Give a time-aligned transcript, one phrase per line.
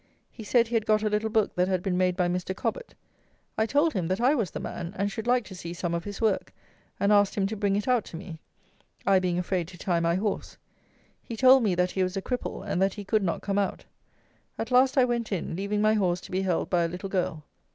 [0.31, 2.55] He said he had got a little book that had been made by Mr.
[2.55, 2.95] Cobbett.
[3.55, 6.05] I told him that I was the man, and should like to see some of
[6.05, 6.51] his work;
[6.99, 8.39] and asked him to bring it out to me,
[9.05, 10.57] I being afraid to tie my horse.
[11.21, 13.85] He told me that he was a cripple, and that he could not come out.
[14.57, 17.43] At last I went in, leaving my horse to be held by a little girl.